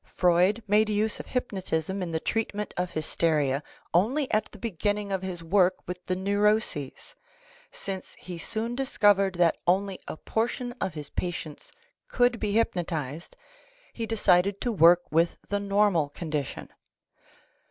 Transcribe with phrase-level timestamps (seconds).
[0.07, 3.61] Freud made use of hypnotism in the treatment of hysteria
[3.93, 7.13] only at the beginning of his work with the neuroses;
[7.69, 11.71] since he soon discovered that only a portion of his patients
[12.07, 13.35] could be hypnotized,
[13.93, 16.69] he decided to work with the normal condition.